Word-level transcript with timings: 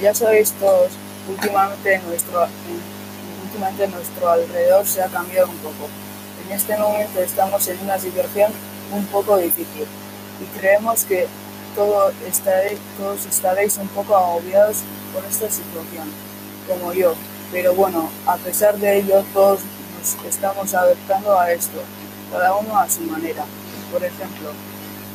ya 0.00 0.14
sabéis 0.14 0.52
todos, 0.52 0.90
últimamente 1.28 2.00
nuestro, 2.06 2.46
últimamente 3.44 3.88
nuestro 3.88 4.30
alrededor 4.30 4.86
se 4.86 5.02
ha 5.02 5.08
cambiado 5.08 5.48
un 5.48 5.56
poco. 5.58 5.88
En 6.46 6.56
este 6.56 6.76
momento 6.76 7.20
estamos 7.20 7.66
en 7.68 7.78
una 7.80 7.98
situación 7.98 8.52
un 8.92 9.04
poco 9.06 9.36
difícil 9.36 9.86
y 10.40 10.58
creemos 10.58 11.04
que 11.04 11.26
todo 11.74 12.10
todos 12.98 13.26
estaréis 13.26 13.76
un 13.76 13.88
poco 13.88 14.16
agobiados 14.16 14.78
por 15.12 15.24
esta 15.24 15.50
situación, 15.50 16.08
como 16.66 16.92
yo. 16.92 17.14
Pero 17.52 17.74
bueno, 17.74 18.08
a 18.26 18.36
pesar 18.36 18.76
de 18.78 18.98
ello, 18.98 19.24
todos 19.32 19.60
nos 19.98 20.26
estamos 20.26 20.74
adaptando 20.74 21.38
a 21.38 21.52
esto, 21.52 21.78
cada 22.32 22.54
uno 22.56 22.78
a 22.78 22.88
su 22.88 23.02
manera. 23.02 23.44
Por 23.92 24.02
ejemplo, 24.02 24.50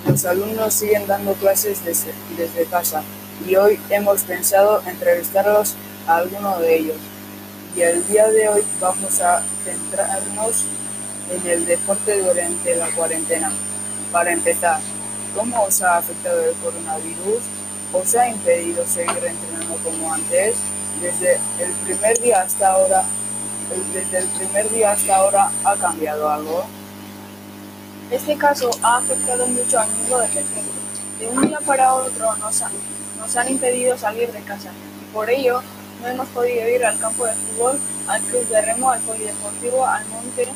los 0.08 0.26
alumnos 0.26 0.73
siguen 0.73 1.08
dando 1.08 1.34
clases 1.34 1.84
desde, 1.84 2.14
desde 2.38 2.66
casa 2.66 3.04
y 3.48 3.55
hoy 3.55 3.80
hemos 3.90 4.22
pensado 4.22 4.82
entrevistarlos 4.86 5.76
a 6.08 6.18
alguno 6.18 6.60
de 6.60 6.78
ellos. 6.78 6.98
Y 7.76 7.82
el 7.82 8.06
día 8.08 8.28
de 8.28 8.48
hoy 8.50 8.64
vamos 8.80 9.20
a 9.20 9.42
centrarnos 9.66 10.66
en 11.32 11.50
el 11.50 11.66
deporte 11.66 12.22
durante 12.22 12.76
la 12.76 12.88
cuarentena. 12.92 13.52
Para 14.12 14.32
empezar, 14.32 14.80
¿cómo 15.36 15.64
os 15.64 15.82
ha 15.82 15.98
afectado 15.98 16.40
el 16.44 16.56
coronavirus? 16.56 17.42
¿Os 17.92 18.16
ha 18.16 18.28
impedido 18.30 18.86
seguir 18.86 19.23
entrenando 19.26 19.76
como 19.84 20.14
antes? 20.14 20.56
Desde 21.02 21.40
el 21.59 21.72
primer 21.84 22.20
día 22.22 22.42
hasta 22.42 22.72
ahora, 22.72 23.04
desde 23.94 24.20
el 24.20 24.28
primer 24.28 24.70
día 24.72 24.92
hasta 24.92 25.16
ahora 25.16 25.52
ha 25.64 25.76
cambiado 25.76 26.30
algo. 26.30 26.66
Este 28.12 28.38
caso 28.38 28.70
ha 28.84 28.98
afectado 28.98 29.48
mucho 29.48 29.80
al 29.80 29.89
mundo 29.89 30.20
del 30.20 30.34
deporte. 30.34 30.61
De 31.20 31.28
un 31.28 31.48
día 31.48 31.59
para 31.66 31.94
otro 31.95 32.36
nos 32.36 32.61
han, 32.61 32.72
nos 33.24 33.38
han 33.38 33.48
impedido 33.48 33.98
salir 33.98 34.30
de 34.34 34.42
casa 34.42 34.70
y 35.02 35.14
por 35.14 35.30
ello 35.30 35.62
no 36.02 36.08
hemos 36.10 36.28
podido 36.30 36.68
ir 36.68 36.86
al 36.86 37.00
campo 37.00 37.26
de 37.26 37.32
fútbol, 37.34 37.80
al 38.06 38.22
club 38.22 38.46
de 38.50 38.62
remo, 38.62 38.92
al 38.92 39.00
polideportivo, 39.00 39.86
al 39.86 40.06
monte. 40.08 40.50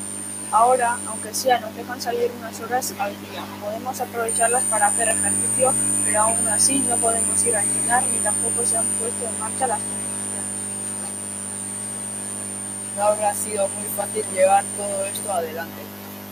Ahora, 0.52 0.98
aunque 1.08 1.34
sea, 1.34 1.62
nos 1.62 1.74
dejan 1.78 2.02
salir 2.02 2.30
unas 2.38 2.60
horas 2.60 2.94
al 3.00 3.12
día. 3.12 3.42
Podemos 3.64 4.02
aprovecharlas 4.02 4.64
para 4.66 4.88
hacer 4.88 5.08
ejercicio, 5.08 5.74
pero 6.06 6.22
aún 6.24 6.48
así 6.50 6.80
no 6.80 6.98
podemos 6.98 7.42
ir 7.46 7.56
a 7.56 7.64
entrenar 7.64 8.04
ni 8.04 8.18
tampoco 8.18 8.66
se 8.66 8.76
han 8.76 8.86
puesto 9.00 9.26
en 9.26 9.40
marcha 9.40 9.68
las. 9.68 9.80
No 12.98 13.04
habrá 13.04 13.34
sido 13.34 13.70
muy 13.70 13.88
fácil 13.96 14.26
llevar 14.34 14.66
todo 14.76 15.06
esto 15.06 15.32
adelante, 15.32 15.82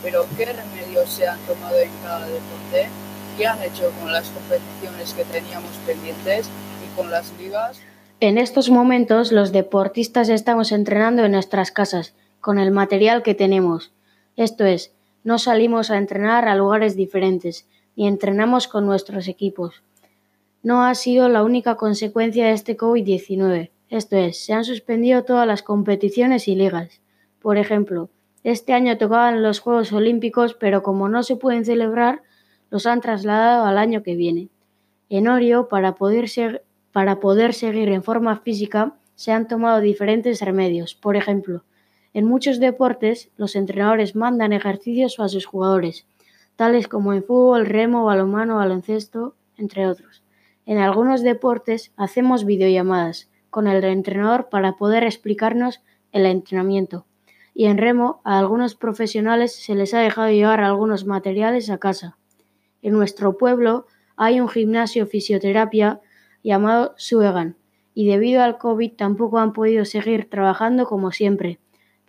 pero 0.02 0.26
¿qué 0.36 0.52
remedios 0.52 1.10
se 1.10 1.26
han 1.26 1.38
tomado 1.46 1.78
en 1.78 1.90
cada 2.02 2.26
deporte? 2.26 2.90
¿Qué 3.36 3.46
han 3.46 3.62
hecho 3.62 3.92
con 4.00 4.10
las 4.10 4.30
competiciones 4.30 5.12
que 5.12 5.24
teníamos 5.24 5.70
pendientes 5.86 6.48
y 6.82 6.96
con 6.96 7.10
las 7.10 7.30
ligas? 7.38 7.78
En 8.20 8.38
estos 8.38 8.70
momentos 8.70 9.30
los 9.30 9.52
deportistas 9.52 10.30
estamos 10.30 10.72
entrenando 10.72 11.22
en 11.22 11.32
nuestras 11.32 11.70
casas, 11.70 12.14
con 12.40 12.58
el 12.58 12.70
material 12.70 13.22
que 13.22 13.34
tenemos. 13.34 13.92
Esto 14.36 14.64
es, 14.64 14.94
no 15.22 15.38
salimos 15.38 15.90
a 15.90 15.98
entrenar 15.98 16.48
a 16.48 16.54
lugares 16.54 16.96
diferentes, 16.96 17.66
ni 17.94 18.08
entrenamos 18.08 18.68
con 18.68 18.86
nuestros 18.86 19.28
equipos. 19.28 19.82
No 20.62 20.84
ha 20.84 20.94
sido 20.94 21.28
la 21.28 21.42
única 21.42 21.74
consecuencia 21.74 22.46
de 22.46 22.52
este 22.52 22.74
COVID-19. 22.74 23.70
Esto 23.90 24.16
es, 24.16 24.42
se 24.46 24.54
han 24.54 24.64
suspendido 24.64 25.24
todas 25.24 25.46
las 25.46 25.62
competiciones 25.62 26.48
y 26.48 26.54
ligas. 26.54 27.00
Por 27.42 27.58
ejemplo, 27.58 28.08
este 28.44 28.72
año 28.72 28.96
tocaban 28.96 29.42
los 29.42 29.60
Juegos 29.60 29.92
Olímpicos, 29.92 30.54
pero 30.54 30.82
como 30.82 31.10
no 31.10 31.22
se 31.22 31.36
pueden 31.36 31.66
celebrar, 31.66 32.22
los 32.70 32.86
han 32.86 33.00
trasladado 33.00 33.66
al 33.66 33.78
año 33.78 34.02
que 34.02 34.16
viene. 34.16 34.48
En 35.08 35.28
Orio, 35.28 35.68
para 35.68 35.94
poder 35.94 36.26
para 36.92 37.20
poder 37.20 37.52
seguir 37.52 37.90
en 37.90 38.02
forma 38.02 38.36
física 38.38 38.94
se 39.14 39.32
han 39.32 39.48
tomado 39.48 39.80
diferentes 39.80 40.40
remedios. 40.40 40.94
Por 40.94 41.16
ejemplo, 41.16 41.64
en 42.14 42.24
muchos 42.24 42.58
deportes 42.58 43.30
los 43.36 43.56
entrenadores 43.56 44.16
mandan 44.16 44.52
ejercicios 44.52 45.20
a 45.20 45.28
sus 45.28 45.44
jugadores, 45.44 46.06
tales 46.56 46.88
como 46.88 47.12
en 47.12 47.22
fútbol, 47.22 47.66
remo, 47.66 48.04
balonmano, 48.04 48.56
baloncesto, 48.56 49.34
entre 49.58 49.86
otros. 49.86 50.22
En 50.64 50.78
algunos 50.78 51.22
deportes 51.22 51.92
hacemos 51.96 52.44
videollamadas 52.44 53.28
con 53.50 53.68
el 53.68 53.84
entrenador 53.84 54.48
para 54.48 54.72
poder 54.72 55.04
explicarnos 55.04 55.80
el 56.12 56.26
entrenamiento. 56.26 57.06
Y 57.54 57.66
en 57.66 57.78
remo 57.78 58.20
a 58.24 58.38
algunos 58.38 58.74
profesionales 58.74 59.54
se 59.54 59.74
les 59.74 59.94
ha 59.94 60.00
dejado 60.00 60.30
llevar 60.30 60.60
algunos 60.60 61.04
materiales 61.04 61.70
a 61.70 61.78
casa. 61.78 62.16
En 62.86 62.92
nuestro 62.92 63.36
pueblo 63.36 63.88
hay 64.14 64.38
un 64.38 64.48
gimnasio 64.48 65.08
fisioterapia 65.08 66.00
llamado 66.44 66.94
Suegan, 66.96 67.56
y 67.94 68.06
debido 68.06 68.44
al 68.44 68.58
COVID 68.58 68.92
tampoco 68.92 69.40
han 69.40 69.52
podido 69.52 69.84
seguir 69.84 70.30
trabajando 70.30 70.86
como 70.86 71.10
siempre, 71.10 71.58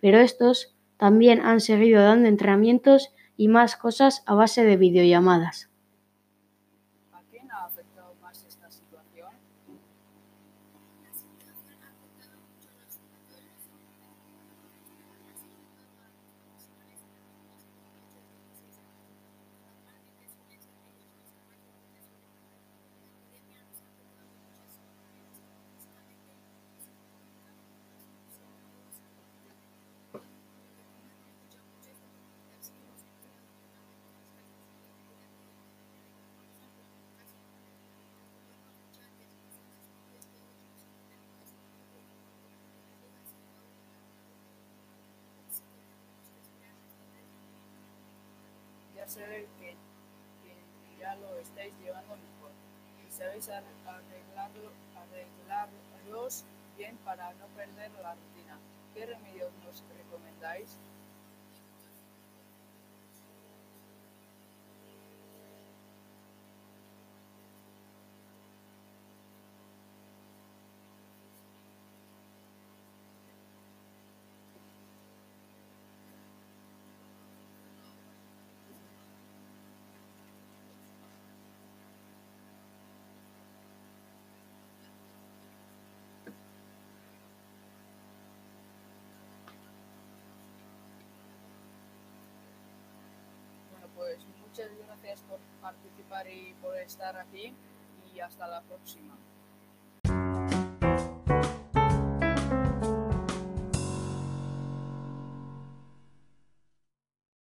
pero 0.00 0.18
estos 0.18 0.76
también 0.96 1.40
han 1.40 1.58
seguido 1.58 2.00
dando 2.04 2.28
entrenamientos 2.28 3.12
y 3.36 3.48
más 3.48 3.74
cosas 3.74 4.22
a 4.24 4.34
base 4.34 4.62
de 4.62 4.76
videollamadas. 4.76 5.68
¿A 7.10 7.22
quién 7.28 7.50
ha 7.50 7.64
afectado 7.64 8.14
más 8.22 8.44
esta 8.44 8.70
situación? 8.70 9.30
Sé 49.08 49.48
que, 49.58 49.70
que 50.42 50.98
ya 51.00 51.14
lo 51.16 51.34
estáis 51.38 51.72
llevando 51.82 52.14
mejor 52.16 52.52
y 53.06 53.10
sabéis 53.10 53.48
ar- 53.48 53.64
arreglarlo, 53.86 54.70
arreglarlos 54.96 56.44
bien 56.76 56.96
para 56.98 57.32
no 57.34 57.46
perder 57.56 57.90
la 58.02 58.14
rutina. 58.14 58.58
¿Qué 58.92 59.06
remedios 59.06 59.50
nos 59.64 59.82
recomendáis? 59.96 60.78
Muchas 94.58 94.76
gracias 94.86 95.20
por 95.22 95.38
participar 95.62 96.28
y 96.28 96.52
por 96.60 96.76
estar 96.78 97.16
aquí 97.16 97.54
y 98.12 98.18
hasta 98.18 98.48
la 98.48 98.60
próxima. 98.62 99.16